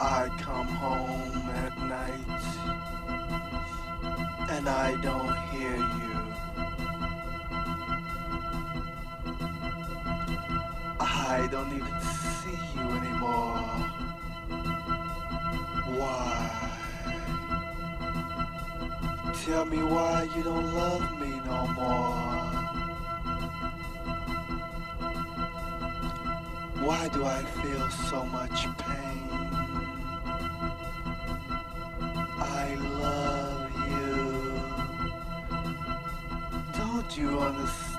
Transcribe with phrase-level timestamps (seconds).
[0.00, 2.42] I come home at night
[4.48, 6.18] and I don't hear you.
[11.00, 13.58] I don't even see you anymore.
[15.98, 16.68] Why?
[19.44, 22.28] Tell me why you don't love me no more.
[26.86, 29.07] Why do I feel so much pain?
[37.18, 37.98] You understand?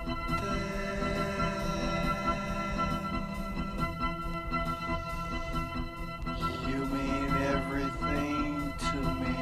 [6.69, 9.37] You mean everything to me.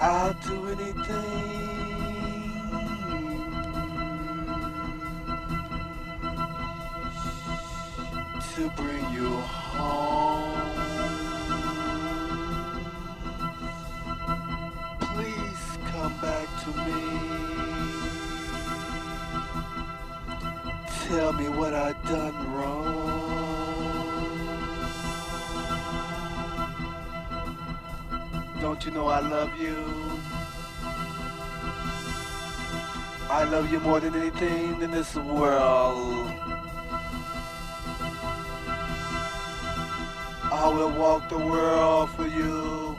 [0.00, 1.57] I'll do anything
[33.70, 36.30] you more than anything in this world.
[40.50, 42.98] I will walk the world for you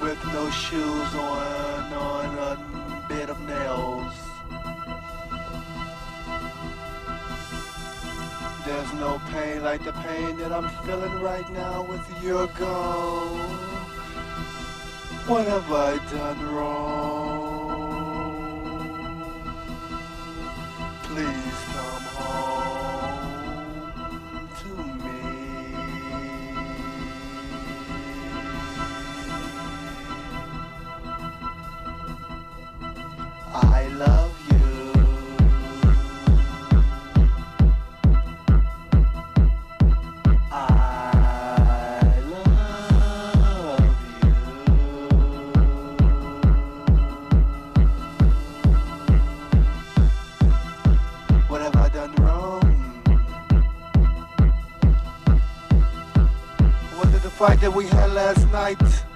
[0.00, 4.14] with no shoes on, on a bed of nails.
[8.64, 13.38] There's no pain like the pain that I'm feeling right now with your gone.
[15.26, 17.37] What have I done wrong?
[57.60, 59.07] That we had last night?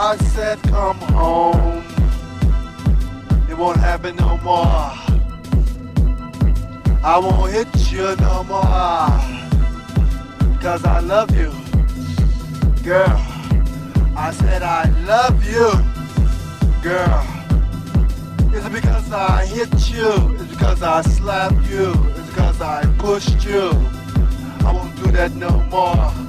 [0.00, 1.84] I said come home.
[3.50, 4.92] It won't happen no more.
[7.02, 8.62] I won't hit you no more.
[10.60, 11.50] Cause I love you.
[12.84, 13.18] Girl.
[14.16, 15.68] I said I love you.
[16.80, 17.26] Girl.
[18.54, 20.36] Is it because I hit you?
[20.36, 21.90] Is it because I slapped you?
[21.90, 23.70] Is it because I pushed you?
[24.64, 26.27] I won't do that no more.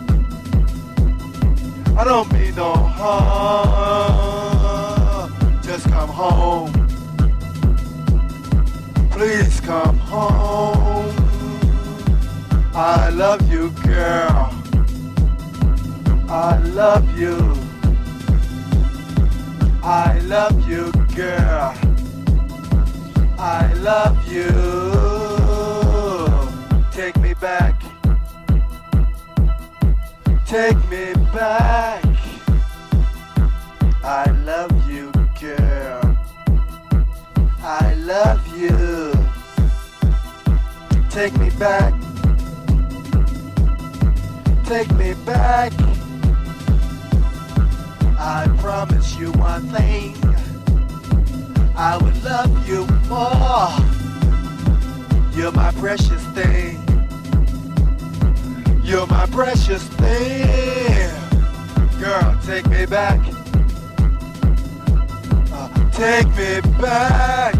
[1.99, 3.59] I don't mean no harm.
[5.61, 6.71] Just come home.
[9.11, 11.13] Please come home.
[12.73, 14.49] I love you, girl.
[16.29, 17.53] I love you.
[19.83, 21.75] I love you, girl.
[23.37, 24.49] I love you.
[26.93, 27.78] Take me back.
[30.49, 32.03] Take me back.
[34.03, 36.17] I love you, girl.
[37.59, 39.13] I love you.
[41.11, 41.93] Take me back.
[44.65, 45.71] Take me back.
[48.17, 50.15] I promise you one thing.
[51.75, 53.69] I would love you more.
[55.37, 56.88] You're my precious thing.
[58.89, 61.11] You're my precious thing.
[61.99, 63.19] Girl, take me back.
[65.53, 67.53] Uh, take me back.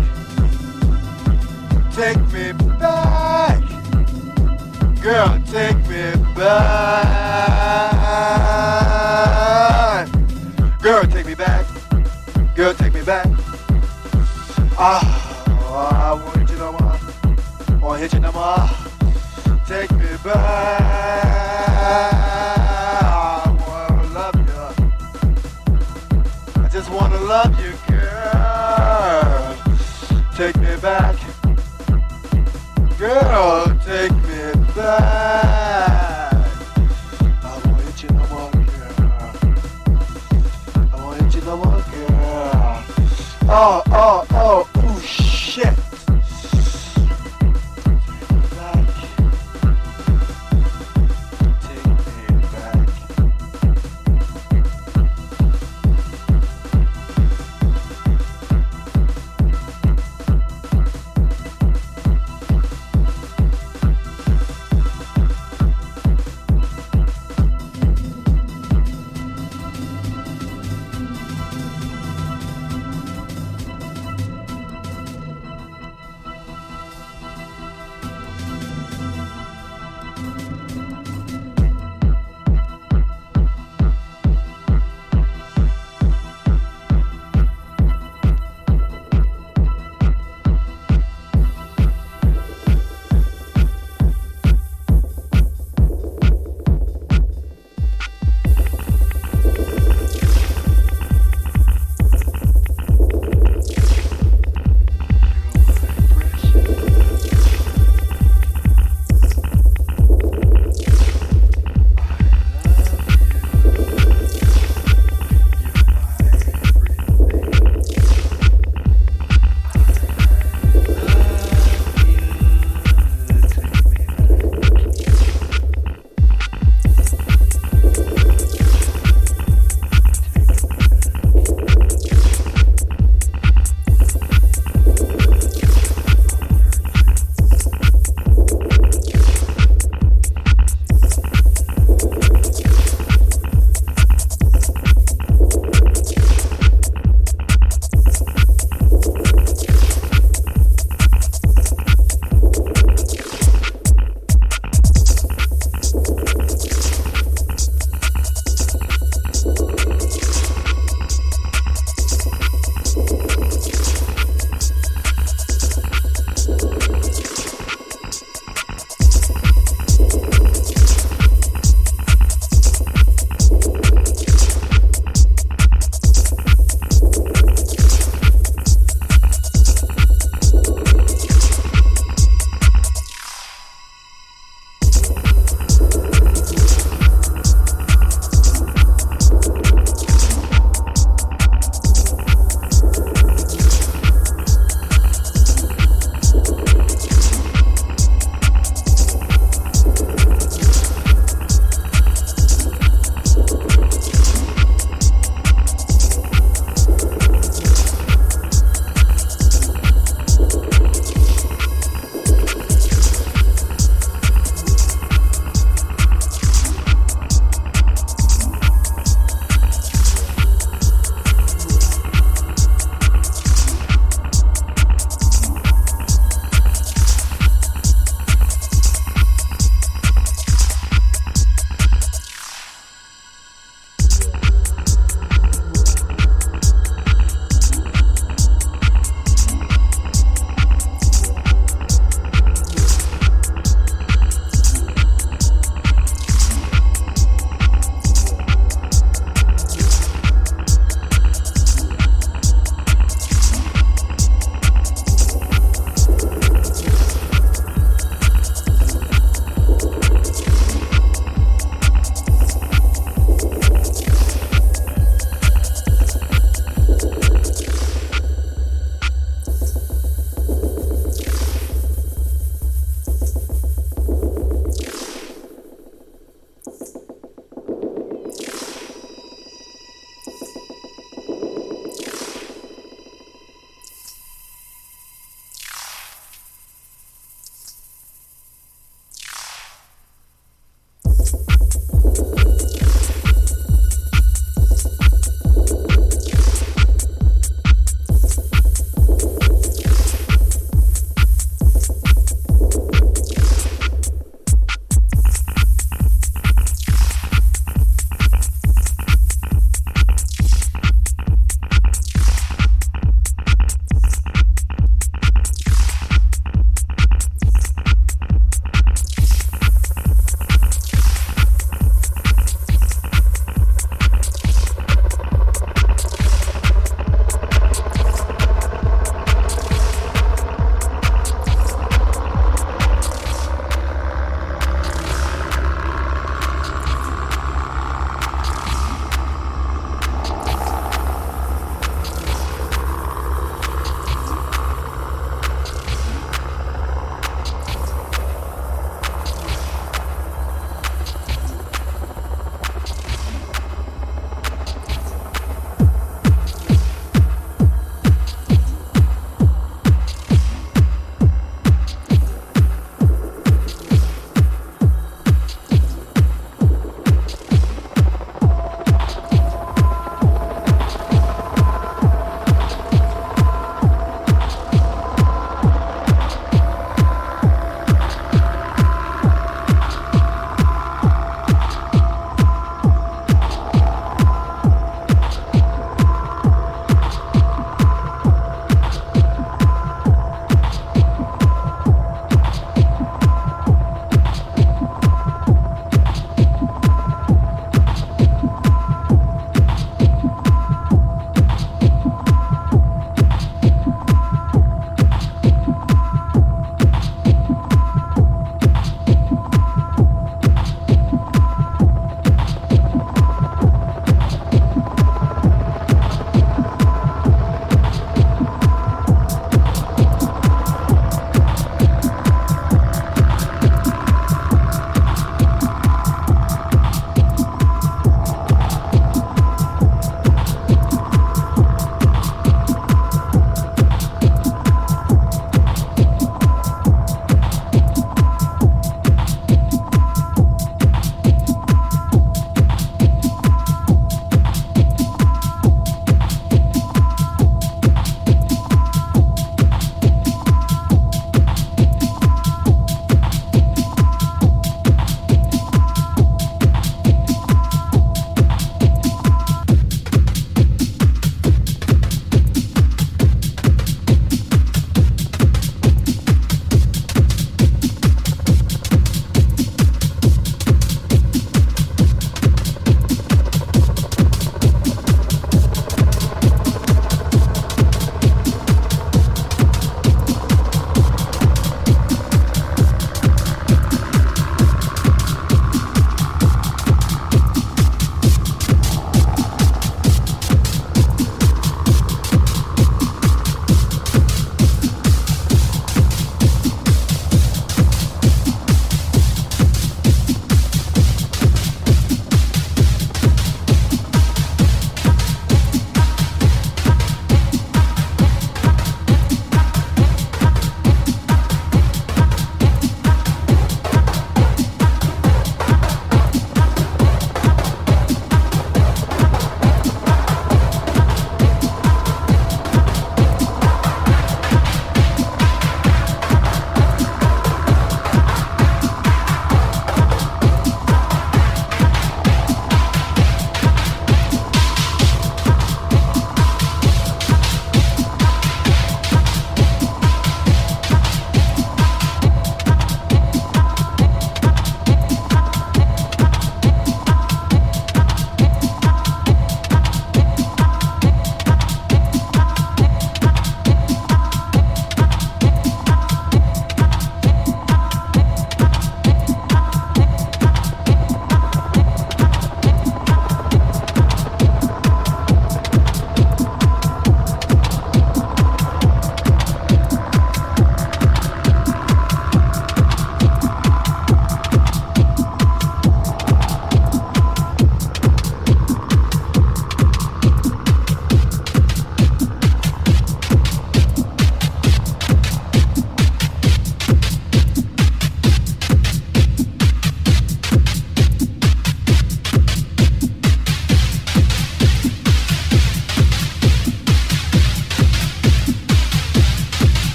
[1.93, 3.61] Take me back.
[5.03, 7.29] Girl, take me back.
[10.81, 11.67] Girl, take me back.
[12.55, 13.27] Girl, take me back.
[14.79, 16.97] Ah, oh, I want you no more.
[17.79, 18.88] Want hit you no more.
[19.69, 21.38] Take me back.